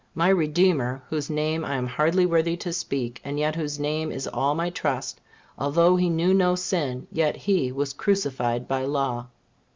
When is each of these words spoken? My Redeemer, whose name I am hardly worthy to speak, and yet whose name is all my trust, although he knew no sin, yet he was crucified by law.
My 0.15 0.29
Redeemer, 0.29 1.03
whose 1.11 1.29
name 1.29 1.63
I 1.63 1.75
am 1.75 1.85
hardly 1.85 2.25
worthy 2.25 2.57
to 2.57 2.73
speak, 2.73 3.21
and 3.23 3.37
yet 3.37 3.55
whose 3.55 3.77
name 3.79 4.11
is 4.11 4.25
all 4.25 4.55
my 4.55 4.71
trust, 4.71 5.21
although 5.59 5.95
he 5.95 6.09
knew 6.09 6.33
no 6.33 6.55
sin, 6.55 7.05
yet 7.11 7.35
he 7.35 7.71
was 7.71 7.93
crucified 7.93 8.67
by 8.67 8.83
law. 8.85 9.27